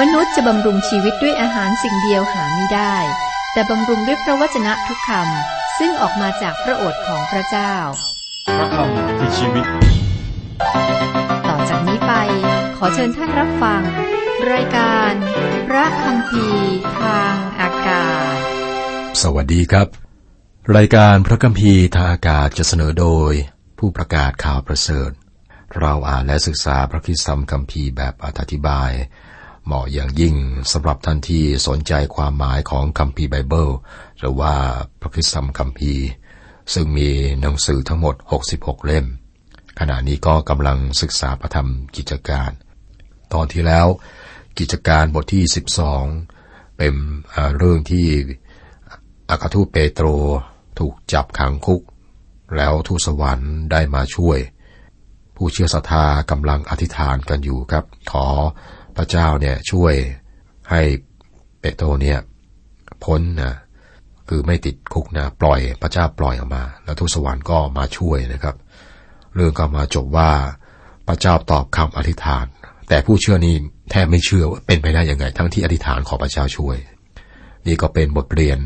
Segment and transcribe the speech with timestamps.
[0.00, 2.96] มนุษย์จะบำรุงชีวิตด้วยอาหารสิ่งเดียวหาไม่ได้
[3.52, 7.74] แต่บำรุงด้วยพระวจนะทุกคำซึ่งออกมาจากพระโอษฐ์ของพระเจ้า
[8.58, 9.66] พระคำคือชีวิต
[11.48, 12.12] ต่อจากนี้ไป
[12.76, 13.82] ขอเชิญท่านรับฟัง
[14.52, 15.12] รายการ
[15.68, 16.46] พระคำพี
[17.00, 18.36] ทางอากาศ
[19.22, 19.88] สวัสดีครับ
[20.76, 23.32] รายการพระคัมภีร์ทางอากาศจะเสนอโดย
[23.78, 25.10] ผู้ประกาศข่าวประเสริฐ
[25.80, 28.90] เราอ่านและศึกษาพระคิดธรรมคัมภีร์แบบอธิบาย
[29.66, 30.34] เหมาะอย่างยิ่ง
[30.72, 33.68] สำหรับท่านที่สนใจความหมายของคัมภีร์ไบเบิล
[34.18, 34.54] หรือว่า
[35.00, 36.04] พระคิดธรรมคัมภีร์
[36.74, 37.08] ซึ่งมี
[37.40, 38.14] หนังสือทั้งหมด
[38.50, 39.06] 66 เล่ม
[39.80, 42.50] ขณะนี้ก็กำลังศึกษาพระธรรมกิจการ
[43.32, 43.86] ตอนที่แล้ว
[44.58, 45.44] กิจการบทที่
[46.10, 46.94] 12 เป็น
[47.58, 48.06] เรื่องที่
[49.30, 50.06] อาคาทูเปโตร
[50.78, 51.82] ถูกจับขังคุก
[52.56, 54.38] แล้วทูตสวรรค์ได้มาช่วย
[55.36, 58.26] ผู้เชื่อศรัทธากำลังอธิษฐานกันอยู่ครับ ขอ
[58.96, 59.94] พระเจ้าเนี่ยช่วย
[60.70, 60.82] ให้
[61.60, 62.18] เปโตรเนี่ย
[63.04, 63.54] พ้นนะ
[64.28, 68.56] คือไม่ติดคุกนะปล่อยพระเจ้าปล่อยออกมา แล้วทูตสวรรค์ก็มาช่วยนะครับ
[69.34, 70.30] เรื่องก็มาจบว่า
[71.08, 72.46] พระเจ้าตอบคำอธิษฐาน
[72.88, 73.54] แต่ผู้เชื่อนี้
[73.90, 76.76] แทบไม่เชื่อว่าเป็นไปได้ยังไง ทั้งที่อธิษฐานขอพระเจ้าช่วย
[77.66, 78.58] นี่ก็เป็นบทเรียน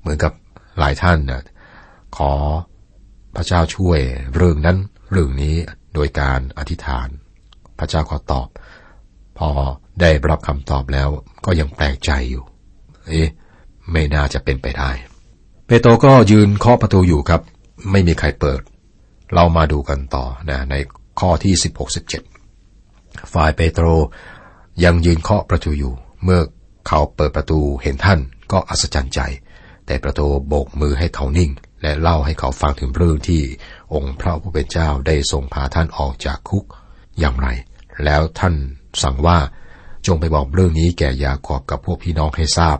[0.00, 0.32] เหมือนกับ
[0.78, 1.42] หลายท่านนะ
[2.16, 2.32] ขอ
[3.36, 4.00] พระเจ้าช่วย
[4.36, 4.76] เรื่องนั้น
[5.10, 5.56] เรื่องนี้
[5.94, 7.08] โดยการอธิษฐาน
[7.78, 8.48] พระเจ้าก็ตอบ
[9.38, 9.50] พอ
[10.00, 11.08] ได้รับคำตอบแล้ว
[11.44, 12.44] ก็ยังแปลกใจอยู่
[13.08, 13.28] เอ๊ะ
[13.92, 14.90] ไม่น่าจะเป็นไปได้
[15.66, 17.40] เปโตรก็ยืนเคาะประตูอยู่ครับ
[17.90, 18.60] ไม่มีใครเปิด
[19.34, 20.74] เรามาดูกันต่อนะใน
[21.20, 21.54] ข้อที่
[22.42, 23.86] 16-17 ฝ่ายเปโตร
[24.84, 26.40] ยังยืนเคาะประตูอยู่ เมื่อ
[26.86, 28.20] เขาเปิดประตูเห็นท่าน
[28.52, 29.20] ก็อัศจรรย์ใจ
[29.86, 31.50] แต่ประตูโบกมือให้เขานิ่ง
[31.82, 33.42] และเล่าให้เขาฟังถึงเรื่องที่
[33.94, 36.64] องค์พระผู้เป็นเจ้าได้ทรงพาท่านออกจากคุก
[37.18, 37.48] อย่างไร
[38.04, 38.54] แล้วท่าน
[39.02, 39.38] สั่งว่า
[40.06, 42.78] จงไปบอกเรื่องนี้แก่ยากอบกับพวกพี่น้องให้ทราบ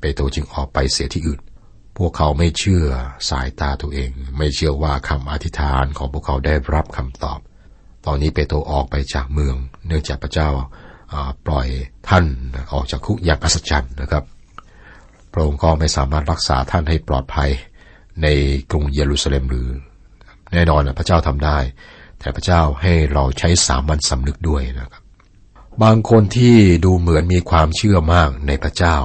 [0.00, 1.40] เปโตรจึงออกไปเสียที่อื่น
[1.96, 2.84] พวกเขาไม่เชื่อ
[3.30, 7.38] สายตาตัวเอง ไม่เชื่อว่าคำอธิษฐานของพวกเขาได้รับคำตอบ
[8.06, 9.54] ตอนนี้เปโตรออกไปจากเมือง
[9.86, 10.48] เนื่องจากพระเจ้า
[11.46, 11.66] ปล่อย
[12.08, 12.24] ท่าน
[12.72, 14.24] ออกจากคุกอย่างอัศจรรย์นะครับ
[15.32, 17.50] พระองค์ก็ไม่สามารถรักษาท่านให้ปลอดภัย
[18.22, 18.26] ใน
[18.70, 19.68] กรุงเยรูซาเล็มหรือ
[20.52, 21.58] แน่นอนนะพระเจ้าทำได้
[22.18, 25.02] แต่พระเจ้าให้เราใช้สามัญสำนึกด้วยนะครับ
[25.84, 28.96] บางคนที่ดูเหมือนมีความเชื่อมากในพระเจ้า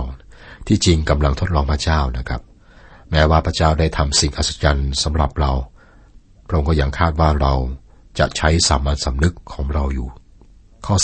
[0.67, 2.41] ที่จริงกำลังทดลองพระเจ้านะครับ
[3.11, 5.51] แม้ว่าพระเจ้าได้ทำสิ่งอัศจรรย์สำหรับเรา
[6.47, 7.53] พระองค์ก็ยังคาดว่าเรา
[8.19, 10.07] จะใช้สามัญสำนึกของเราอยู่
[10.85, 10.95] ข้อ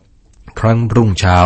[0.00, 1.38] 18 ครั้งรุ่งเช้า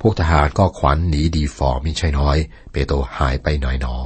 [0.00, 2.36] พวกทหารก็ขวัญหนีดีฝ่อมิใช่น้อย
[2.72, 3.96] เปโตรหายไปหน่อยหนอ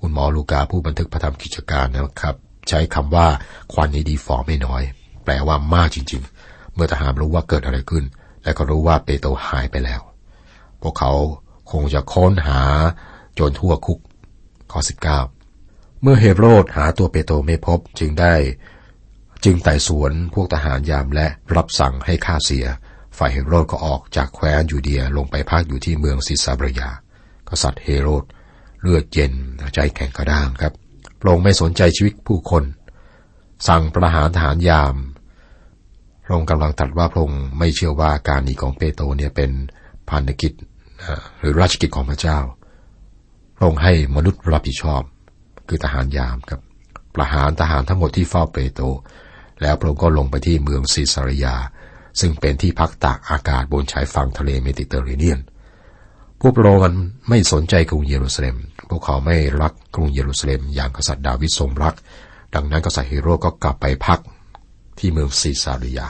[0.00, 2.34] คุณหมอลูกาผู้บันทึกพระธรรมกิจการนะครับ
[2.68, 3.26] ใช้คำว่า
[3.72, 4.82] ขวัญหนีดีฝ่อไม่น้อย
[5.24, 8.04] แปลว่ามากจริง ๆ เมื่อทหารรู้ว่าเกิดอะไรขึ้น
[8.44, 10.00] และก็รู้ว่าเปโตรหายไปแล้ว
[10.82, 11.12] พวกเขา
[11.72, 12.62] คงจะค้นหา
[13.38, 13.98] จนทั่วคุก
[14.72, 14.80] ข้อ
[15.40, 18.34] 19 เมื่อเฮโรดหาตัวเปโตรไม่พบจึงได้
[19.44, 21.26] จึงไต่สวนพวกทหารยามและ
[21.56, 22.66] รับสั่งให้ฆ่าเสีย
[23.18, 26.90] ฝ่ายเฮโรดก็ออกจากแคว้นยูเดียลงไปพักอยู่ที่เมืองซิซาบรยา
[27.48, 28.24] กษัตริย์เฮโรด
[28.80, 29.32] เลือดเย็น
[29.74, 30.72] ใจแข็งกระด้างครับ
[31.20, 32.64] พระองค์ไม่สนใจชีวิตผู้คน
[33.68, 34.94] สั่งประหารทหารยาม
[36.24, 39.50] พระองค์กำลังตรัสว่าพระองค์ไม่เชื่อว่าการหนีของเปโตรเนี่ยเป็น
[40.10, 40.52] พันธกิจ
[41.40, 42.38] หรือราชกิจของพระเจ้า
[43.56, 45.02] พระองค์ให้มนุษย์รับผิดชอบ
[45.68, 46.60] คือทหารยามครับ
[47.14, 48.84] ประหารทหารทั้งหมดที่เฝ้าเปโตร
[49.62, 51.54] แล้วพระองค์ก็ลงไปที่เมืองซีซารียา
[52.20, 55.40] ซึ่งเป็นที่พักตากอากาศบนชายฝั่งทะเลเมดิเตอร์เรเนียน
[56.40, 56.94] พวกโรมัน
[57.28, 58.56] ไม่สนใจกรุงเยรูซาเล็ม
[58.90, 61.94] พวกเขาไม่รักกรุงเยรูซาเล็มอย่างกษัตริย์ดาวิดทรงรัก
[62.54, 64.20] ดังนั้นกษัตริย์เฮโรดก็กลับไปพัก
[64.98, 66.08] ที่เมืองซีซารียา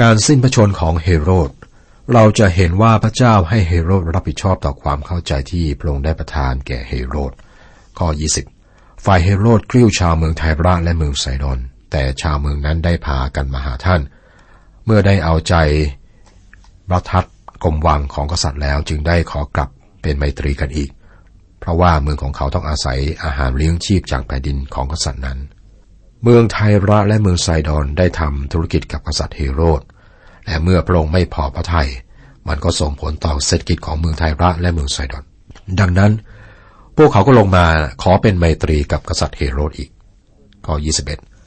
[0.00, 1.50] การสิ้นพระชนของเฮโรด
[2.12, 7.32] เราจะเห็นว่าพระเจ้าให้เฮโรดรับผิดชอบต่อความเข้าใจที่พระองค์ได้ประทานแก่เฮโรด
[7.98, 8.08] ข้อ
[8.56, 11.58] 20 ฝ่ายเฮโรดกริ้วชาวเมืองไทราและเมืองไซดอน
[11.92, 14.00] แต่ชาวเมืองนั้นได้พากันมาหาท่าน
[14.84, 15.54] เมื่อได้เอาใจ
[16.92, 17.24] รัทัด
[17.64, 19.68] กรมวังของกษัตริย์แล้วจึงได้ขอกลับ
[20.02, 20.90] เป็นไมตรีกันอีก
[21.60, 25.38] เพราะว่าเมืองของเขาต้องอาศัยอาหารเลี้ยงชีพจากแผ่นดินของกษัตริย์นั้น
[26.26, 29.82] เมืองไทระและเมืองไซดอนได้ทำธุรกิจกับกษัตริย์เฮโรด
[30.46, 31.88] และเมื่อพระองค์ไม่พอพระทยัย
[32.48, 35.24] มันก็ส่งผลต่อเศรษฐกิจของเมืองไทระและเมืองไซดอน
[35.80, 36.12] ดังนั้น
[36.96, 37.66] พวกเขาก็ลงมา
[38.02, 39.90] ขอเป็นไมตรีกับกษัตริย์เฮโรดอีก
[40.66, 40.74] ข้อ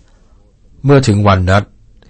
[0.06, 1.63] 21 เมื่อถึงวันนัด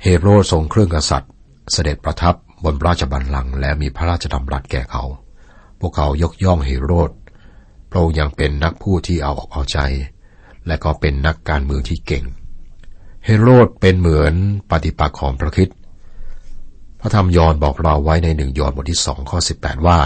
[0.03, 1.31] เฮโรดทรงเครื่องกษัตริย์
[1.71, 5.03] เสด็จประทับบนราชบัลลังก์และมีพระราชดำรัสแก่เขา
[5.79, 7.11] พวกเขายกย่องเฮโรด
[7.89, 9.79] พระองค์ยังเป็นนักพูดที่เอาออกเอาใจ
[10.67, 12.25] และก็เป็นนักการเมืองที่เก่ง
[13.25, 14.33] เฮโรดเป็นเหมือน
[14.71, 15.77] ปฏิปักษ์ของพระคริสต์
[16.99, 19.97] พระธรรมยอห์นบอกเราไว้ในหนึ่งยอห์นบทที่สองข้อสิบแปดว่า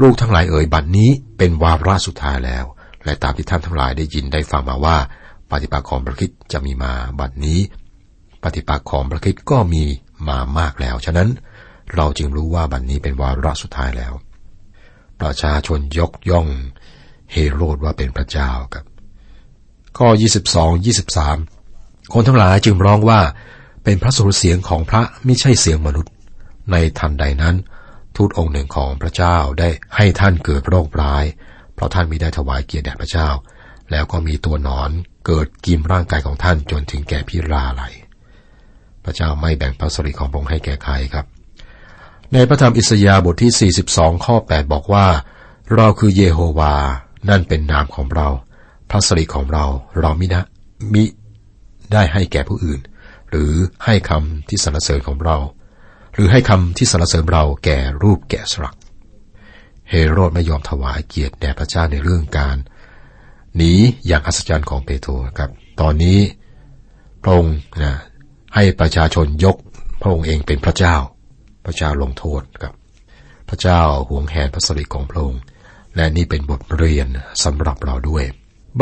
[0.00, 2.64] ลูกทั้งหลายเอ่ยบัดนนี้เป็นวาระสุดท้ายแล้ว
[3.04, 4.96] และตามที่ท่านทั้งหลายได้ยินได้ฟังมาว่า
[5.50, 7.60] ปฏิปักษ์ของพระคริสต์จะมีมาบัดนนี้
[8.42, 9.84] ปฏิปักษ์ของพระคริสต์ก็มี
[10.28, 11.28] มามากแล้ว ฉะนั้น
[11.94, 14.12] เราจึงรู้ว่าบัดนนี้เป็นวาระสุดท้ายแล้ว
[15.20, 16.46] ประชาชนยกย่อง
[17.32, 18.84] เฮโรดว่าเป็นพระเจ้าครับ
[19.98, 20.08] ข้อ
[20.48, 21.55] 22 23
[22.12, 23.20] คนทั้งหลายจึงร้องว่า
[23.84, 26.12] เป็นพระสุรเสียงของพระไม่ใช่เสียงมนุษย์
[26.72, 27.56] ในทันใดนั้น
[28.16, 31.24] ทูตองค์หนึ่งของพระเจ้าได้ให้ท่านเกิดโรคร้าย
[31.74, 33.28] เพราะท่านมิได้ถวายเกียรติแด่พระเจ้า
[33.90, 34.90] แล้วก็มีตัวหนอน
[35.26, 37.82] เกิดกินร่างกายของท่านจนถึงแก่พิราไหล
[39.04, 41.26] พระเจ้าไม่แบ่งพระสริของพระองค์ให้แก่ใครครับ
[42.32, 45.06] ในพระธรรมอิสยาห์บทที่ 42 ข้อ 8 บอกว่า
[45.74, 46.74] เราคือเยโฮวา
[47.28, 48.28] นั่นเป็นนามของเรา
[48.90, 49.64] พระสริของเรา
[50.00, 50.42] เรามินะ
[50.92, 51.04] มิ
[51.92, 52.80] ได้ให้แก่ผู้อื่น
[53.30, 53.52] หรือ
[53.84, 55.36] ให้คำที่สรรเสริญของเรา
[56.14, 58.76] หรือให้คำที่สรรเสริญเราแก่รูปแก่สลัก
[59.90, 62.56] เฮโรดไม่ยอมถวายเกียรติแด่พระเจ้าในเรื่องการ
[63.56, 63.72] หนี
[64.06, 65.50] อย่างอัศจรรย์ของเปโตรครับ
[65.80, 66.18] ตอนนี้
[67.22, 67.92] พระองค์นะ
[68.54, 69.56] ให้ประชาชนยก
[70.00, 70.96] พระองค์เองเป็นพระเจ้า
[71.64, 72.74] พระเจ้าลงโทษครับ
[73.48, 75.42] พระเจ้าหวงแหนพระสิริของพระองค์
[75.96, 77.06] และนี่เป็นบทเรียน
[77.44, 78.24] สำหรับเราด้วย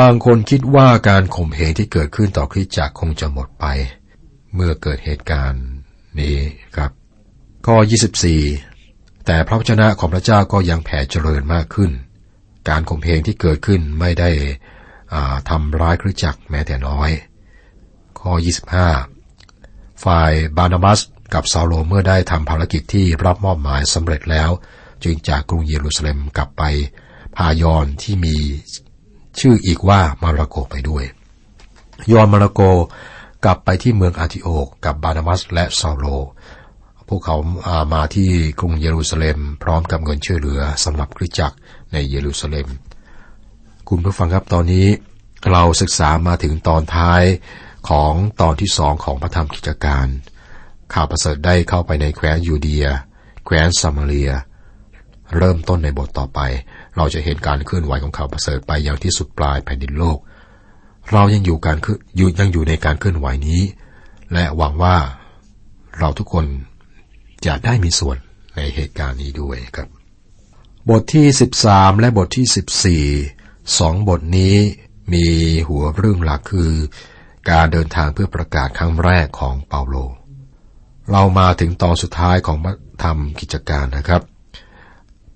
[0.01, 3.65] บางคนคิดว่าการข่มเหงที่เกิดขึ้นต่อคริสตจักรคงจะหมดไป
[4.55, 5.65] เมื่อเกิดเหตุการณ์
[6.21, 6.37] นี้
[6.77, 6.91] ครับ
[7.67, 7.77] ข้อ
[8.51, 11.91] 24 แต่พระวจนะของพระเจ้าก็ยังแผ่เจริญมากขึ้น
[12.69, 14.31] การข่มเหงที่เกิดขึ้นไม่ได้
[15.51, 17.11] ทำร้ายคริสตจักรแม้แต่น้อย
[18.21, 18.33] ข้อ
[19.19, 21.01] 25 ฝ่ายบานาบัส
[21.35, 24.51] กับซาโลเมื่อได้ทำภารกิจที่รับมอบหมายสำเร็จแล้ว
[25.05, 26.63] จึงจากกรุงเยรูซาเล็มกลับไป
[27.37, 28.37] พายอนที่มี
[29.41, 31.05] ชื่ออีกว่ามาระโกไปด้วย
[32.13, 32.61] ยอนมาระโก
[33.45, 36.07] กลับไปที่เมืองอาติโอกกับบานามัสและซาโล
[37.09, 41.57] พวกเขาามาที่กรุงเยรูซาเล็ม พร้อมกับเงินช่วยเหลือสำหรับคริสตจักร
[41.93, 42.69] ในเยรูซาเล็ม
[43.89, 44.87] คุณผู้ฟังครับตอนนี้
[45.51, 47.23] เราศึกษามาถึงตอนท้าย
[47.89, 50.07] ของตอนที่สองของพระธรรมกิจการ
[50.93, 52.87] ข่าวประเสริฐได้เข้าไปในแคว้นยูเดีย
[53.45, 54.31] แคว้นซามาเรีย
[55.37, 56.41] เริ่มต้นในบทต่อไป
[56.97, 60.19] เราจะเห็นการเคลื่อนไหวของข่าวประเสริฐไปอย่างที่สุดปลายแผ่นดินโลก
[61.13, 61.77] เรายังอยู่การ
[62.17, 63.63] อยู่ยังอยู่ในการเคลื่อนไหวนี้
[64.33, 64.97] และหวังว่า
[65.99, 66.45] เราทุกคน
[67.47, 68.17] จะได้มีส่วน
[68.57, 69.89] ในเหตุการณ์นี้ด้วยครับ
[70.89, 71.27] บทที่
[71.65, 74.57] 13 และบทที่ 14สองบทนี้
[75.13, 75.27] มี
[75.69, 76.73] หัวเรื่องหลักคือ
[77.51, 79.97] การเดินทางเพื่อประกาศครั้งแรกของเปาโล
[81.11, 82.59] เรามาถึงตอนสุดท้ายของ
[83.05, 84.23] ทำกิจการนะครับ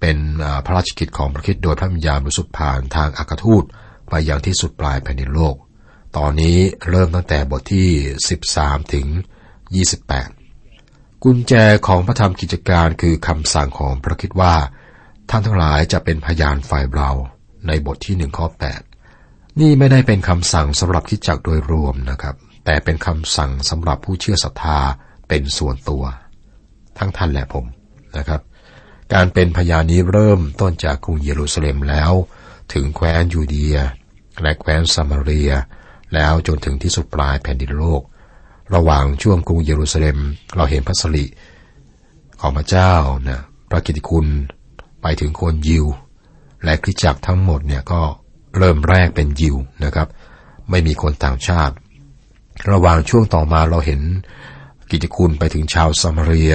[0.00, 0.18] เป็น
[0.64, 3.64] พระราชกิจของพระคิดโดยพระวิญญาณบริสุทธิ์ผ่านทางอากาทูต
[4.08, 5.56] ไปอย่างที่สุดปลายแผ่นดินโลก
[6.16, 6.58] ตอนนี้
[6.90, 7.88] เริ่มตั้งแต่บทที่
[8.38, 9.06] 13 ถึง
[9.94, 11.54] 28 กุญแจ
[11.86, 14.54] ของพระธรรมกิจการคือคำสั่งของพระคิดว่า
[15.30, 17.10] ท่านทั้งหลายจะเป็นพยานฝ่ายเรา
[17.66, 18.46] ในบทที่หนึ่งข้อ
[19.02, 24.78] 8 นี่ไม่ได้เป็นคำสั่งสำหรับคิดจักโดยรวมนะครับ แต่เป็นคำสั่งสำหรับผู้เชื่อศรัทธา
[25.28, 26.04] เป็นส่วนตัว
[26.98, 27.64] ทั้งท่านและผม
[28.18, 28.40] นะครับ
[29.12, 32.12] การเป็นพยานนี้เริ่มต้นจากกรุงเยรูซาเล็มแล้ว
[32.72, 33.76] ถึงแคว้นยูเดีย
[34.42, 35.52] และแคว้นซามาเรีย
[36.14, 38.02] แล้วจนถึงที่สุดปลายแผ่นดินโลก
[38.74, 40.18] ระหว่างช่วงกรุงเยรูซาเล็ม
[40.56, 41.24] เราเห็นพระสิริ
[42.40, 42.94] ของพระเจ้า
[43.28, 44.26] นะพระกิติคุณ
[45.02, 45.86] ไปถึงคนยิว
[46.64, 48.02] และคริสจักรทั้งหมดเนี่ยก็
[48.56, 50.08] เริ่มแรกเป็นยิวนะครับ
[50.70, 51.74] ไม่มีคนต่างชาติ
[52.70, 54.00] ระหว่างช่วงต่อมาเราเห็น
[54.90, 56.54] กิจคุณไปถึงชาวซามาเรีย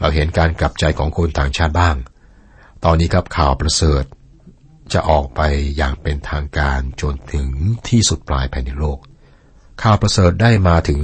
[0.00, 1.96] เราเห็นการกลับใจของคนต่างชาติบ้าง
[2.84, 4.04] ตอนนี้ครับข่าวประเสริฐ
[4.92, 5.40] จะออกไป
[5.76, 7.48] อย่างเป็นทางการจนถึง
[7.88, 8.98] ที่สุดปลายแผ่นดินโลก
[9.82, 11.02] ข่าวประเสริฐได้มาถึง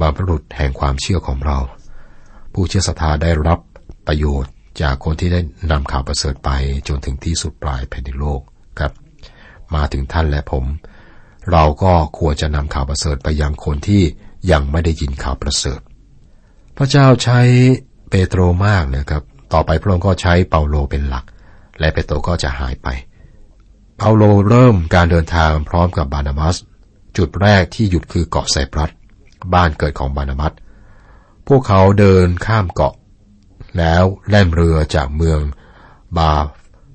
[0.00, 1.58] บรรพบุรุษแห่งความเชื่อของเรา
[2.52, 3.58] ผู้เชื่อศรัทธาได้รับ
[4.06, 6.50] ประโยชน์จากคนที่ได้นำข่าวประเสริฐไป
[6.88, 8.40] จนถึงที่สุดปลายแผ่นดินโลก
[8.78, 8.92] ครับ
[9.74, 10.64] มาถึงท่านและผม
[11.50, 14.02] เราก็ควรจะนำข่าวประเสริฐไปยังคนที่
[14.50, 15.80] ยังไม่ได้ยินข่าวประเสริฐ
[16.76, 17.40] พระเจ้าใช้
[18.14, 21.24] เปโตรมากนะครับ ต่อไปพระองค์ก็ใช้เปาโลเป็นหลัก
[21.78, 22.88] และเปโตรก็จะหายไป
[23.96, 26.56] เปาโลเริ่มการเดินทางพร้อมกับบารนาบัส
[27.16, 28.90] จุดแรกที่หยุดคือเกาะไซปรัส
[29.54, 30.52] บ้านเกิดของบารนาบัส
[31.48, 32.94] พวกเขาเดินข้ามเกาะ
[33.78, 35.40] แล้วแล่นเรือจากเมือง
[36.18, 36.32] ปา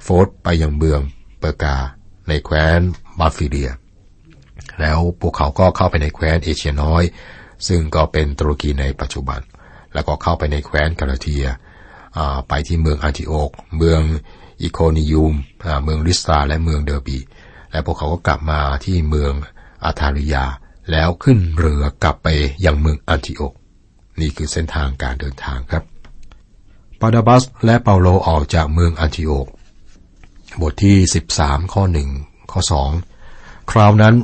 [0.04, 1.00] โฟสไปยังเมือง
[1.40, 1.76] เปอร์กา
[2.28, 2.80] ในแคว้น
[3.20, 3.72] ปัมฟีเลีย
[4.80, 7.04] แล้วพวกเขาก็เข้าไปในแคว้นเอเชียน้อย
[7.68, 9.42] ซึ่งก็เป็นตุรกีในปัจจุบัน
[9.98, 11.46] แล้วก็เข้าไปในแคว้นกาลาเทีย
[12.48, 14.02] ไปที่เมืองอันติโอก เมือง
[14.62, 15.34] อิโคนิยูม
[15.84, 17.18] เมืองลิสตราและเมืองเดอร์บี
[17.72, 19.34] และพวกเขาก็กลับมาที่เมือง
[19.84, 20.46] อัททาลิยา
[20.92, 22.28] แล้วขึ้นเรือกลับไป
[22.66, 23.54] ยังเมืองอันติโอก
[24.20, 25.84] นี่คือเส้นทางการเดินทางครับ
[27.00, 29.48] บารนาบัสและเปาโลออกจากเมืองอันติโอก
[30.62, 30.98] บทที่
[31.36, 31.84] 13 ข้อ
[32.18, 32.62] 1 ข้อ
[33.14, 34.16] 2 คราวนั้น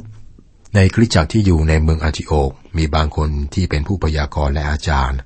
[0.75, 5.19] ในคริสตจักรที่อยู่ในเมืองอันติโอก มีบางคนที่เป็นผู้พยากรณ์และอาจารย์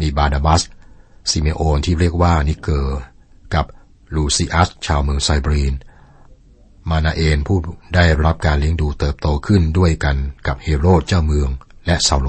[0.00, 0.62] มีบารนาบัส
[1.30, 2.98] สิเมโอนที่เรียกว่านิเกอร์
[3.54, 3.66] กับ
[4.14, 5.74] ลูซิอัสชาวเมืองไซรีน
[6.90, 7.58] มานาเอนผู้
[7.94, 11.50] ได้รับการเลี้ยงดูเติบโตขึ้นด้วยกันกับเฮโรดเจ้าเมือง
[11.86, 12.28] และเซาโล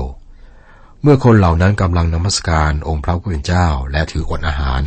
[1.01, 4.81] เมื่อคนเหล่านั้นกำลังนมัสการองค์พระผู้เป็นเจ้าและถืออดอาหาร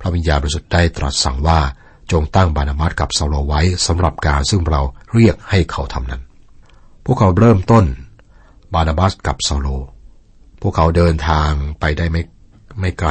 [0.00, 1.60] พระวิญญาณบริสุทธิ์ได้ตรัสสั่งว่า
[2.12, 4.80] จงตั้งบานามัสกับซาโลไว้สำหรับการซึ่งเรา
[5.14, 6.22] เรียกให้เขาทำนั้น
[7.04, 7.84] พวกเขาเริ่มต้น
[8.74, 9.68] บานาบัสกับซาโล
[10.62, 11.50] พวกเขาเดินทาง
[11.80, 12.22] ไปได้ไม่
[12.80, 13.10] ไม่ไกล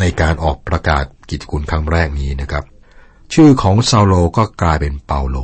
[0.00, 2.64] ในการออกประกาศกิจคุณครั้งแรกนี้นะครับ
[3.34, 5.36] ชื่อของซาโลก็กลายเป็นเปาโล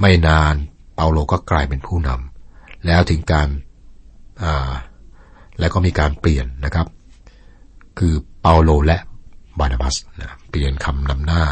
[0.00, 0.54] ไม่นาน
[0.94, 3.48] เปาโลก็กลายเป็นผู้นำแล้วถึงการ
[4.42, 4.72] อ่า
[5.58, 6.86] แล้วก็มีการเปลี่ยนนะครับ
[7.98, 8.98] คือเปาโลและ
[9.58, 11.42] บารนาบัสนะเปลี่ยนคำนำหน้า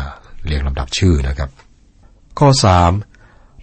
[0.44, 1.50] เรียงลำดับชื่อนะครับ
[2.38, 2.90] ข้อสาม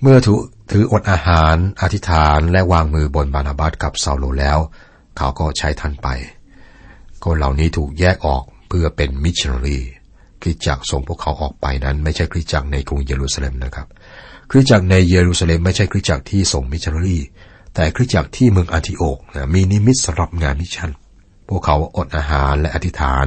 [0.01, 0.37] เมื่อถือ
[0.71, 4.59] ถืออดอาหาร อธิษฐานและวางมือบนบารนาบัสกับเซาโลแล้ว
[5.17, 6.07] เขาก็ใช้ท่านไป
[7.23, 9.79] คนเหล่านี้ถูกแยกออกเพื่อเป็นมิชชันนารี
[10.41, 13.87] คริสตจักรส่งพวกเขาออกไปนั้น ไม่ใช่คริสตจักรในกรุงเยรูซาเล็มนะครับ
[14.51, 17.17] คริสตจักรในเยรูซาเล็มไม่ใช่คริสตจักรที่ส่งมิชชันนารี
[17.75, 20.91] แต่คริสตจักรที่เมืองอันติโอกนะมีนิมิตสำหรับงานมิชชัน
[21.49, 23.25] พวกเขาอดอาหารและอธิษฐาน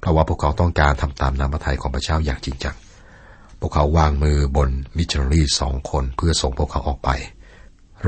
[0.00, 2.76] เพราะว่าพวกเขาต้องการทำตามน้ำพระทัยของพระเจ้าอย่างจริงจัง
[3.62, 7.10] พวกเขาวางมือบนมิชชันนารีสองคนเพื่อส่งพวกเขาออกไป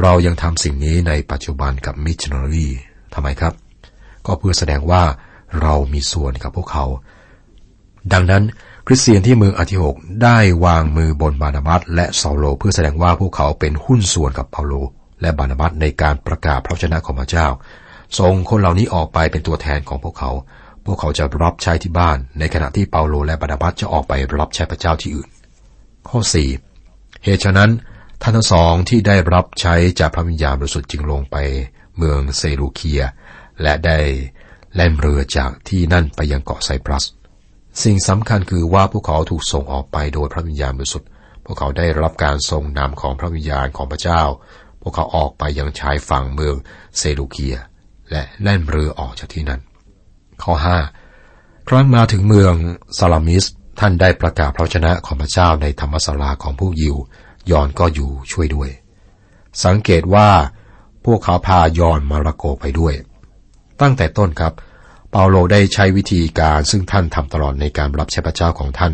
[0.01, 2.69] เรายังทำสิ่งนี้ในปัจจุบันกับมิชชันนารี
[3.15, 3.55] ทำไมครับ
[4.27, 5.03] ก็เพื่อแสดงว่า
[5.63, 6.85] เรามีส่วนกับพวกเขา
[8.13, 8.43] ดังนั้น
[8.87, 14.73] คริสเตียนที่เมืองอันติโอกได้วางมือบนบารนาบัสและเซาโล เพื่อแสดงว่าพวกเขาเป็นหุ้นส่วนกับเปาโล
[15.21, 17.49] และบานาบัสในการประกาศพระชนะของพระเจ้า
[18.19, 20.31] ส่งคนเหล่านี้ออกไปเป็นตัวแทนของพวกเขา
[20.85, 25.29] พวกเขาจะรับใช้ที่บ้าน ในขณะที่เปาโลและบานาบัสจะออกไปรับใช้พระเจ้าที่อื่น
[26.15, 26.29] ข้อ
[26.75, 27.71] 4เหตุฉะนั้น
[28.23, 31.37] ท่านทั้งสองที่ได้รับใช้จากพระวิญญาณบริสุทธิ์จึงลงไป
[31.97, 33.03] เมืองเซรูเคีย
[33.63, 33.99] และได้
[34.75, 37.05] แล่นเรือจากที่นั่นไปยังเกาะไซปรัส
[37.83, 41.09] สิ่งสำคัญคือว่าพวกเขาถูกส่งออกไปโดยพระวิญญาณบริสุทธิ์
[41.45, 44.23] พวกเขาได้รับการทรงนำของพระวิญญาณของพระเจ้า
[44.81, 46.55] พวกเขาออกไปยังชายฝั่งเมือง
[46.99, 47.57] เซรูเคีย
[48.11, 49.61] และแล่นเรือออกจากที่นั่น
[50.43, 50.55] ข้อ
[51.11, 52.55] 5 ครั้งมาถึงเมือง
[52.99, 53.45] ซาลามิส
[53.79, 56.97] ท่านได้ประกาศพระชนะของพระเจ้าในธรรมศาลาของผู้ยิว
[57.51, 58.71] ยอนก็อยู่ช่วยด้วย
[59.65, 60.29] สังเกตว่า
[61.05, 62.95] พวกเขาพายอนมาระโกไปด้วย
[63.81, 64.53] ตั้งแต่ต้นครับ
[65.11, 68.93] เปาโลได้ใช้วิธีการซึ่งท่านทำตลอดในการรับใช้พระเจ้าของท่าน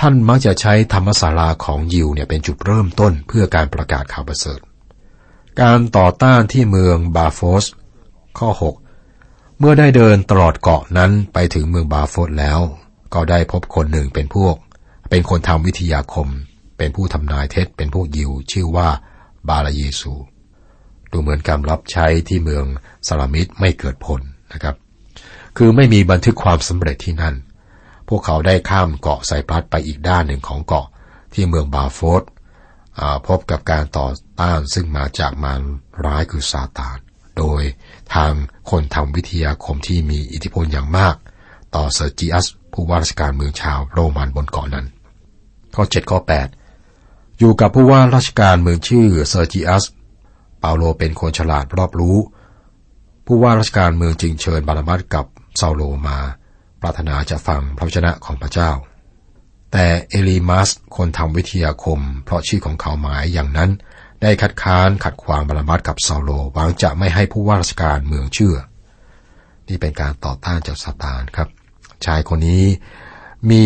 [0.00, 4.60] ท่านมักจะใช้ธรรมศาลาของยิวเนี่ยเป็นจุดเริ่มต้นเพื่อการประกาศข่าวประเสริฐ
[5.60, 7.64] การต่อต้านที่เมืองบาโฟส
[8.38, 8.50] ข้อ
[9.04, 12.60] 6 เมื่อได้เดินตลอดเกาะนั้นไปถึงเมืองบาโฟสแล้ว
[13.14, 14.54] ก็ได้พบคนหนึ่งเป็นพวก
[15.10, 16.28] เป็นคนทำวิทยาคม
[16.78, 18.88] เป็นผู้ทำนายเท็จเป็นพวกยิวชื่อว่า
[19.48, 20.12] บาลเยซู
[21.10, 22.64] ดูเหมือนการรับใช้ที่เมือง
[23.06, 24.20] สลามิดไม่เกิดผล
[24.52, 24.74] นะครับ
[25.56, 27.34] คือไม่มีบันทึกความสำเร็จที่นั่น
[28.08, 30.86] พวกเขาได้ข้ามเกาะไซปรัสไปอีกด้านหนึ่งของเกาะ
[31.34, 32.22] ที่เมืองบาโฟส
[33.26, 34.08] พบกับการต่อ
[34.40, 35.60] ต้านซึ่งมาจากมาร
[36.04, 36.98] ร้ายคือซาตาน
[37.38, 37.62] โดย
[38.14, 38.32] ทาง
[38.70, 41.16] คนทำวิทยาคมที่มีอิทธิพลอย่างมาก
[41.74, 44.86] ต่อเซอร์จิอัสผู้ว่าราชการเมืองชาวโรมันบนเกาะนั้น
[45.74, 46.18] ข้อ7ข้อ
[46.78, 49.84] 8 อยู่กับผู้ว่าราชการเมืองชื่อเซอร์จิอัส
[50.60, 52.18] เปาโลเป็นคนฉลาดรอบรู้
[53.26, 56.18] ผู้ว่าราชการเมืองจึงเชิญบารนาบัสกับเซาโลมา
[56.80, 58.70] ปรารถนาจะฟังพระวจนะของพระเจ้า
[59.72, 63.70] แต่เอลีมัสคนทำวิทยาคม เพราะชื่อของเขาหมายอย่างนั้น
[64.22, 68.56] ได้คัดค้านขัดขวางบารนาบัสกับเซาโลหวังจะไม่ให้ผู้ว่าราชการเมืองเชื่อ
[69.68, 71.48] นี่เป็นการต่อต้านจากซาตานครับ
[72.06, 72.64] ชายคนนี้
[73.50, 73.64] มี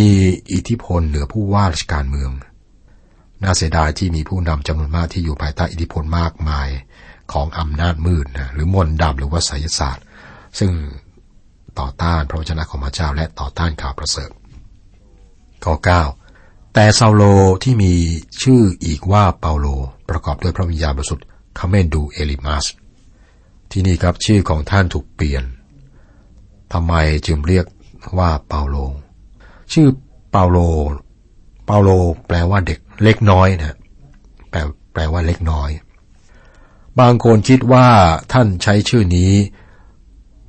[0.53, 2.31] อิทธิพลเหนือผู้ว่าราชการเมือง
[3.43, 6.69] น่าเสียดายที่มีผู้นำจำนวนมากที่อยู่ภายใต้อิทธิพลมากมาย
[7.33, 10.05] ของอำนาจมืดนะหรือมนต์ดำหรือว่าไสยศาสตร์
[10.59, 10.71] ซึ่ง
[11.79, 14.31] ต่อต้านพระวจนะของพระเจ้าและต่อต้านข่าวประเสริฐ
[15.65, 15.75] ข้อ
[16.23, 17.23] 9แต่ซาโล
[17.65, 17.93] ที่มี
[18.43, 19.67] ชื่ออีกว่าเปาโล
[20.09, 21.27] ประกอบด้วยพระวิญญาณบริสุทธิ์
[21.59, 22.67] คาเมนดูเอลิมัส
[23.71, 25.45] ที่นี่ครับชื่อของท่านถูกเปลี่ยน
[26.73, 26.95] ทำไม
[27.27, 27.67] จึงเรียก
[28.19, 28.77] ว่าเปาโล
[29.73, 29.89] ชื่อ
[30.31, 30.59] เปาโล
[31.67, 31.91] เปาโล
[32.27, 33.77] แปลว่าเด็กเล็กน้อยนะ
[34.51, 34.59] แปล
[34.93, 35.71] แปลว่าเล็กน้อย
[37.01, 37.89] บางคนคิดว่า
[38.33, 39.33] ท่านใช้ชื่อนี้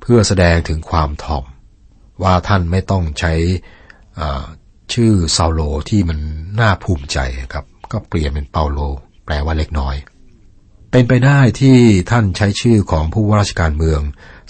[0.00, 1.44] เพื่อแสดงถึงความถ่อม
[2.22, 3.32] ว่าท่านไม่ต้องใช้
[4.92, 6.18] ชื่อซาโลที่มัน
[6.60, 7.18] น่าภูมิใจ
[7.52, 8.78] ครับ ก็เปลี่ยนเป็นเปาโล
[9.24, 9.96] แปลว่าเล็กน้อย
[10.90, 11.76] เป็นไปได้ที่
[12.10, 14.00] ท่านใช้ชื่อของผู้ว่าราชการเมือง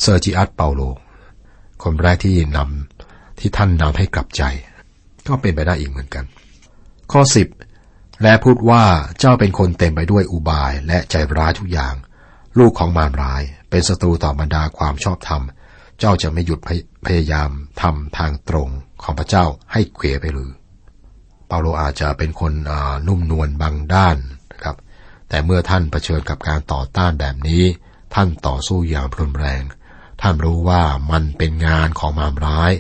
[0.01, 0.81] เซอร์จิอัสเปาโล
[1.83, 2.59] คนแรกที่น
[3.39, 4.43] ที่ท่านนำให้กลับใจ
[5.29, 6.25] ก็เป็นไปได้อีกเหมือนกัน
[7.13, 7.23] ข้อ
[7.73, 8.85] 10 และพูดว่า
[9.19, 11.95] เจ้าเป็นคนเต็มไปด้วยอุบายและใจร้ายทุกอย่าง
[12.59, 15.43] ลูกของมารร้าย เป็นศัตรูต่อบรรดาความชอบธรรม
[15.99, 16.59] เจ้าจะไม่หยุด
[17.07, 17.51] พยายาม
[17.83, 18.69] ทำทางตรง
[19.03, 20.51] ของพระเจ้าให้เขวไปหรือ
[21.47, 22.53] เปาโลอาจจะเป็นคน
[23.07, 24.17] นุ่มนวลบางด้าน
[24.53, 24.77] นะครับ
[25.29, 27.65] แต่เมื่อท่านเผชิญกับการต่อต้านแบบนี้
[28.15, 29.63] ท่านต่อสู้อย่างรุนแรง
[30.21, 32.73] ท่านรู้ว่ามันเป็นงานของมารร้าย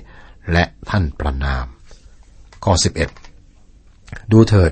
[0.52, 1.66] และท่านประนาม
[2.64, 2.72] ข้อ
[3.52, 4.70] 11 ดูเถิด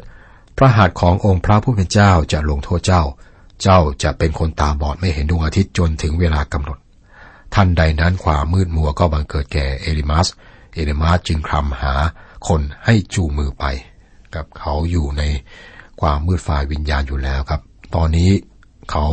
[0.57, 3.02] พระหัตถ์ขององค์พระผู้เป็นเจ้าจะลงโทษเจ้า
[3.62, 6.78] เจ้าจะเป็นคนตาบอดไม่เห็นดวงอาทิตย์จนถึงเวลากำหนด
[7.54, 10.26] ท่านใดนั้นความมืดมัวก็บังเกิดแก่เอลิมัส
[10.75, 11.95] เอลิมัสจึงคลำหา
[12.49, 13.64] คนให้จูมือไป
[14.35, 15.23] กับเขาอยู่ใน
[16.00, 17.61] ความมืดฝ่ายวิญญาณอยู่แล้วครับ
[17.95, 18.31] ตอนนี้
[18.90, 19.07] เขา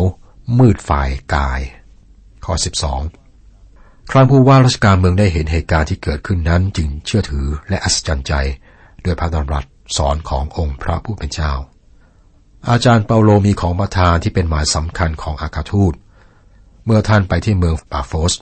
[0.60, 1.62] มืดฝ่ายกาย
[2.46, 2.54] ข้อ
[2.90, 3.21] 12
[4.14, 8.34] ครั้งผู้ว่าราชการเมืองได้เห็นเหตุการณ์ที่เกิดขึ้นนั้นจึงเชื่อถือและอัศจรรย์ใจ
[9.06, 9.66] ด้วยพระดำรัส
[9.98, 11.54] สอนขององค์พระผู้เป็นเจ้า
[12.70, 15.94] อาจารย์เปาโลมีของประทานที่เป็นหมายสำคัญของอาคาทูต
[16.86, 18.34] เมื่อท่านไปที่เมืองปาโฟส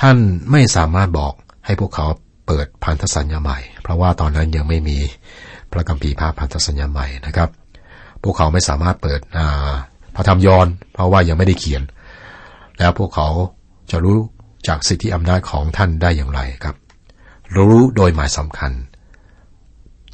[0.00, 0.16] ท่าน
[0.50, 1.32] ไม่สามารถบอก
[1.66, 2.06] ให้พวกเขา
[2.46, 4.98] เปิดพันธสัญญาใหม่ เพราะว่าตอนนั้นยังไม่มี
[5.70, 7.48] พระกัมภีร์ภาพพันธสัญญาใหม่นะครับ
[8.22, 9.20] พวกเขาไม่สามารถเปิด
[10.14, 11.82] พระธรรมยอนเพราะว่ายังไม่ได้เขียน
[12.78, 13.28] แล้วพวกเขา
[13.92, 14.18] จะรู้
[14.66, 16.76] จากสิทธิอำนาจของท่านได้อย่างไรครับ
[17.56, 18.72] รู้โดยหมายสำคัญ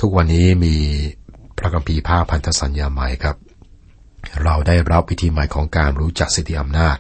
[0.01, 0.77] ทุกวันนี้มี
[1.59, 3.37] พระกัมภีภาพพันธสัญญาใหม่ครับ
[4.43, 6.97] เราได้รับวิธีใหม่ของการรู้จักสิทธิอำนาจ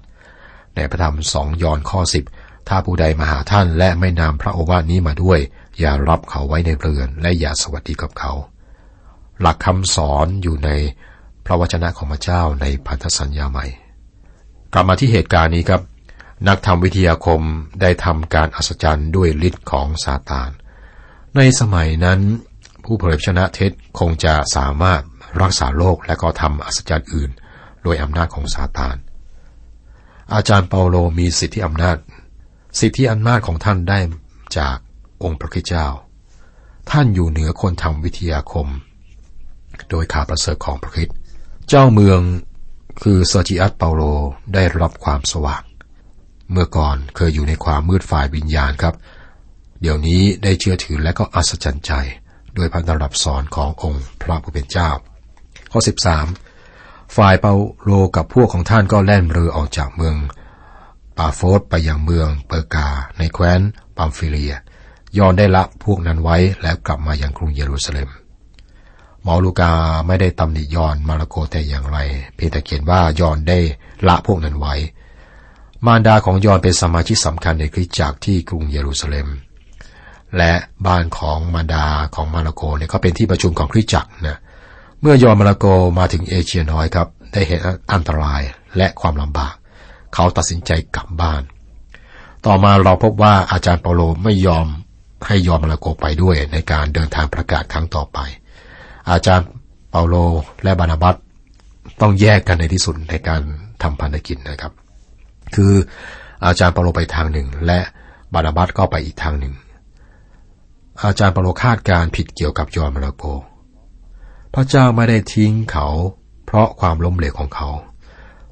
[0.74, 2.24] ในพระธรรมสองยอนข้อสิบ
[2.68, 5.38] ถ้าผู้ใดมาหาท่านและไม่นำพระโอวาทนี้มาด้วย
[5.78, 8.32] อย่ารับเขาไว้ในเรือน และอย่าสวัสดีกับเขา
[9.40, 10.70] หลักคำสอนอยู่ใน
[11.46, 13.66] พระวจนะของพระเจ้าในพันธสัญญาใหม่
[14.72, 15.82] กลับมาที่เหตุการณ์นี้ครับ
[16.46, 17.40] นักธรรมวิทยาคม
[17.80, 20.50] ได้ทำการอัศจรรย์ด้วยฤทธิ์ของซาตาน
[21.36, 22.20] ในสมัยนั้น
[22.84, 25.02] ผู้เผยชนะเท็จคงจะสามารถ
[25.40, 27.30] รักษาโรคและก็ทำอัศจรรย์อื่น
[27.82, 28.96] โดยอำนาจของซาตาน
[30.34, 31.96] อาจารย์เปาโลมีสิทธิอำนาจ
[32.80, 33.98] สิทธิอำนาจของท่านได้
[34.58, 34.76] จาก
[35.22, 35.86] องค์พระคิดเจ้า
[36.90, 38.66] ท่านอยู่เหนือคนทำวิทยาคม
[39.90, 41.08] โดยข่าวประเสริฐของพระคิด
[41.68, 42.20] เจ้าเมือง
[43.02, 44.02] คือเซอร์จิอัสเปาโล
[44.54, 45.62] ได้รับความสว่าง
[46.52, 48.94] เมื่อก่อนเคยอยู่ในความมืดฝ่ายวิญญาณครับ
[49.80, 51.92] เดี๋ยวนี้ได้เชื่อถือและก็อัศจรรย์ใจ
[52.56, 54.90] ด้วยพันธรับสอนขององค์พระผู้เป็นเจ้า
[55.72, 55.80] ข้อ
[56.48, 60.16] 13 ฝ่ายเปาโลกับพวกของท่านก็แล่นเรือออกจากเมือง
[61.18, 63.60] ปาโฟสไปยังเมืองเปอร์กา ในแคว้น
[63.96, 64.54] ปัมฟิเลีย
[65.18, 68.08] ยอนได้ละพวกนั้นไว้แล้วกลับมายังกรุงเยรูซาเล็ม
[69.22, 69.72] หมอลูกา
[70.06, 71.98] ไม่ได้ตำหนิยอนมาระโกแต่อย่างไร
[72.34, 73.58] เพียงแต่เขียนว่ายอนได้
[74.08, 74.74] ละพวกนั้นไว้
[75.86, 79.28] มารดาของยอนเป็นสมาชิกสำคัญในคริสตจักรที่กรุงเยรูซาเล็ม
[80.36, 80.52] และ
[80.86, 84.38] บ้านของมารดาของมาระโกเนี่ยก็เป็นที่ประชุมของคริสตจักรนะ
[85.00, 85.66] เมื่อยอนมาระโก
[85.98, 87.60] มาถึงเอเชียน้อยครับ ได้เห็น
[87.92, 88.42] อันตราย
[88.76, 89.54] และความลำบาก
[90.14, 91.42] เขาตัดสินใจกลับบ้าน
[92.46, 94.66] ต่อมาเราพบว่าอาจารย์เปาโลไม่ยอม
[95.26, 98.18] ให้ยอมมาลาโกไปด้วยในการเดินทางประกาศครั้งต่อไป
[99.10, 99.46] อาจารย์
[99.90, 100.14] เปาโล
[100.62, 101.16] และบานาบัต
[102.00, 103.40] ต้องแยกกันในที่สุดในการ
[103.82, 104.72] ทำพันธกิจนะครับ
[105.54, 105.72] คือ
[106.46, 107.80] อาจารย์เปาโลไปทางหนึ่ง และ
[108.32, 109.54] บานาบัตก็ไปอีกทางหนึ่ง
[111.04, 113.24] อาจารย์เปาโลคาดการผิดเกี่ยวกับยอมมาลาโก
[114.54, 115.86] พระเจ้าไม่ได้ทิ้งเขา
[116.46, 117.68] เพราะความล้มเหลวของเขา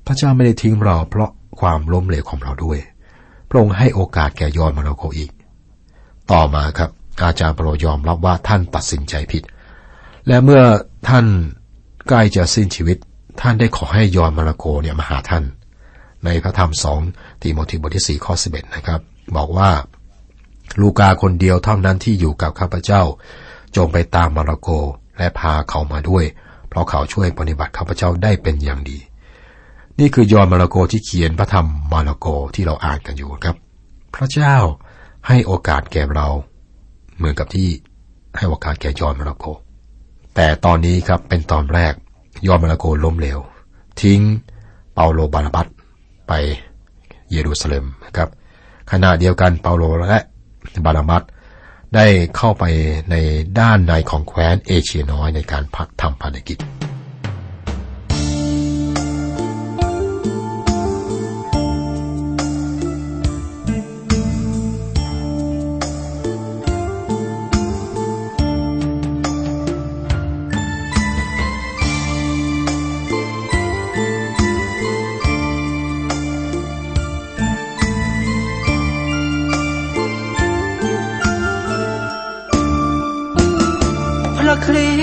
[0.06, 1.30] พระเจ้าไม่ได้ทิ้งเราเพราะ
[1.60, 2.78] ความล้มเหลวของเราด้วย
[3.48, 5.30] พระองค์ให้โอกาสแก่ยอนมาโนโกอีก
[6.32, 6.90] ต่อมาครับ
[7.22, 9.42] อาจารย์เปโลยอมรับว่าท่านตัดสินใจผิด
[10.26, 10.62] และเมื่อ
[11.08, 11.26] ท่าน
[12.08, 12.96] ใกล้จะสิ้นชีวิต
[13.40, 15.44] ท่านได้ขอให้ยอนมาโนโกเนี่ยมาหาท่าน
[16.26, 17.00] ในพระธรรมสอง
[17.42, 19.00] ตีโมธีบทที่สี่ข้อสิบเอ็ดนะครับ
[19.36, 19.70] บอกว่า
[20.80, 23.02] ลูกาคนเดียวเท่านั้นที่อยู่กับข้าพเจ้า
[23.76, 24.68] จงไปตามมาโนโก
[25.18, 26.24] และพาเขามาด้วย
[26.68, 28.98] เพราะเขาช่วยปฏิบัติข้าพเจ้าได้เป็นอย่างดี
[29.98, 33.56] นี่คือยอนมาระโกที่เขียนพระธรรมมาระโกที่เราอ่านกันอยู่ครับ
[34.14, 34.56] พระเจ้า
[35.28, 36.28] ให้โอกาสแก่เรา
[37.16, 37.68] เหมือนกับที่
[38.36, 39.44] ให้โอกาสแก่ยอนมาระโก
[40.34, 41.94] แต่ตอนนี้ครับเป็นตอนแรก
[42.46, 43.38] ยอนมาระโกล้มเหลว
[44.00, 44.20] ทิ้ง
[44.94, 45.66] เปาโลบานาบัต
[46.28, 46.32] ไป
[47.30, 47.84] เยรูซาเล็ม
[48.16, 48.28] ครับ
[48.90, 50.20] ขณะเดียวกันเปาโลและ
[50.84, 51.22] บารามัต
[51.94, 52.64] ได้เข้าไป
[53.10, 53.14] ใน
[53.60, 56.58] ด้านในของแคว้นเอเชียน้อยในการพักทำภารกิจ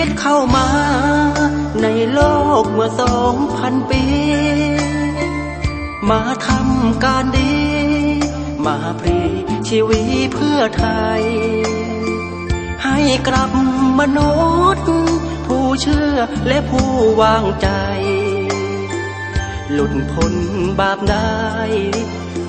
[0.05, 0.67] ตเข้ามา
[1.81, 2.19] ในโล
[2.61, 4.03] กเมื่อสองพันปี
[6.09, 7.55] มาทำการดี
[8.65, 9.19] มาพรี
[9.67, 10.85] ชีวิตเพื่อไท
[11.19, 11.23] ย
[12.83, 13.51] ให้กลับ
[13.99, 14.33] มนุ
[14.75, 14.87] ษย์
[15.45, 16.15] ผู้เชื่อ
[16.47, 16.89] และผู้
[17.21, 17.69] วางใจ
[19.71, 20.33] หลุดพ้น
[20.79, 21.43] บาปได้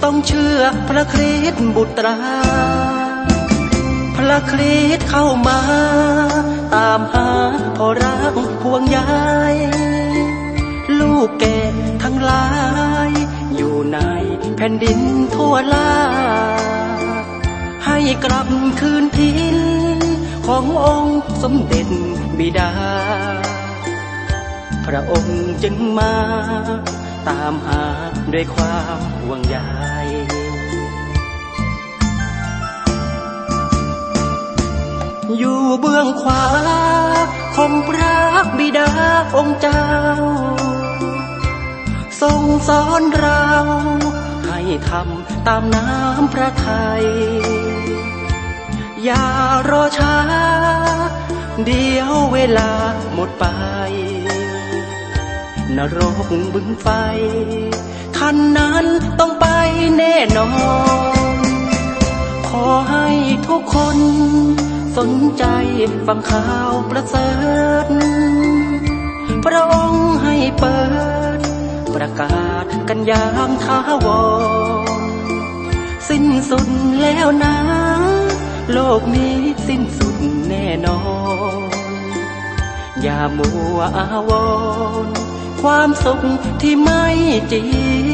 [0.03, 2.19] ต้องเชื่อพระคริสต์บุตรา
[4.29, 5.61] พระคริสเข้ามา
[6.75, 7.29] ตามหา
[7.77, 8.99] พอรักพวงใย
[10.99, 11.59] ลูกแก่
[12.03, 12.47] ทั้งหลา
[13.09, 13.11] ย
[13.57, 13.99] อยู่ใน
[14.57, 15.01] แผ่นดิน
[15.35, 15.93] ทั่วลา
[17.85, 18.49] ให้กลับ
[18.81, 19.57] คืนทิน
[20.47, 21.89] ขององค์สมเด็จ
[22.39, 22.73] บิดา
[24.87, 26.15] พระองค์จึงมา
[27.29, 27.83] ตามหา
[28.33, 29.59] ด้วยความห่วงใย
[35.39, 36.45] อยู่เบื้องขวา
[37.57, 38.17] คมพระ
[38.59, 38.91] บิดา
[39.37, 39.87] องค์เจ้า
[42.21, 43.45] ทรงสอนเรา
[44.47, 47.05] ให้ทำตามน้ำพระทัย
[49.05, 49.25] อย่า
[49.71, 50.17] รอช้า
[51.65, 52.71] เดี๋ยวเวลา
[53.15, 53.47] หมดไป
[55.77, 56.89] นรกบึงไฟ
[58.17, 58.87] ท่านนั้น
[59.21, 59.47] ต้องไป
[59.99, 60.51] แน่นอ
[61.37, 61.39] น
[62.49, 63.09] ขอให้
[63.49, 63.99] ทุกคน
[64.97, 65.45] สนใจ
[66.07, 67.29] ฟังข่าวประเสริ
[67.87, 67.89] ฐ
[69.45, 70.81] พระองค์ให้เปิ
[71.39, 71.41] ด
[71.95, 74.07] ประกาศกันอย่างท้าว
[74.83, 74.85] ร
[76.09, 76.69] สิ้นสุด
[77.03, 77.57] แล้วนะ
[78.73, 79.37] โลกนี้
[79.69, 80.17] สิ้นสุด
[80.49, 81.01] แน่นอ
[81.59, 81.71] น
[83.03, 84.31] อย่ามัวอาว
[85.05, 85.07] ร
[85.63, 86.21] ความสุข
[86.63, 87.05] ที่ไม่
[87.53, 88.14] จีร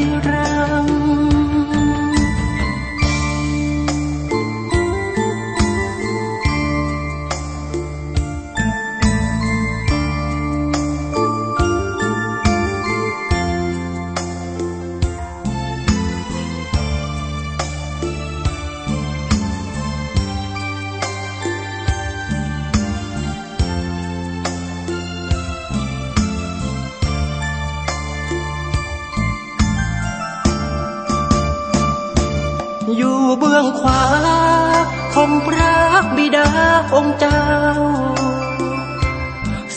[36.81, 37.45] ดาองค์เจ้า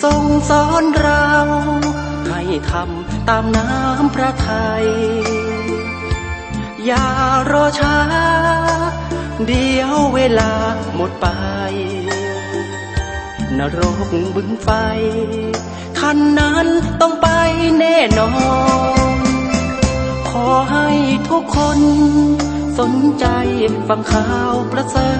[0.03, 1.29] ทรงสอนเรา
[2.29, 2.41] ให้
[2.71, 4.87] ทำตามน้ำพระทัย
[6.87, 7.07] อย่า
[7.51, 7.97] รอช้า
[9.47, 10.53] เดี๋ยวเวลา
[10.95, 11.27] หมดไป
[13.59, 14.69] นรกบึงไฟ
[15.99, 16.67] ท่านนั้น
[17.01, 17.29] ต้องไป
[17.79, 18.31] แน่นอ
[19.17, 19.21] น
[20.29, 20.89] ขอให้
[21.29, 21.81] ทุกคน
[22.79, 23.27] สนใจ
[23.89, 25.11] ฟังข่าวประเสริ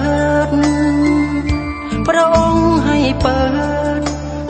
[0.47, 0.49] ฐ
[2.07, 3.41] พระองค์ให้เปิ
[3.99, 4.01] ด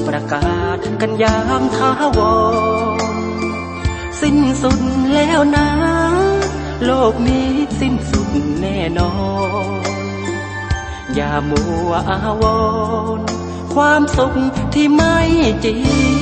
[0.07, 2.19] ประกาศกันอย่างท้าว
[3.01, 3.15] ร
[4.21, 4.79] สิ้นสุด
[5.13, 5.67] แล้วนะ
[6.85, 8.29] โลกนี้สิ้นสุด
[8.61, 9.13] แน่นอ
[9.65, 9.85] น
[11.15, 12.43] อย่ามัวอาว
[13.17, 13.19] ร
[13.73, 14.33] ความสุข
[14.73, 15.17] ที่ไม่
[15.65, 15.75] จริ
[16.11, 16.14] ง